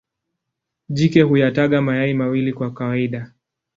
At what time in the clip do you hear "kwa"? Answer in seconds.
2.53-2.71